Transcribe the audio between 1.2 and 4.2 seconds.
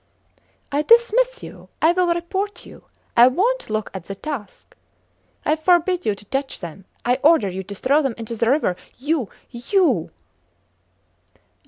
you! I will report you I wont look at the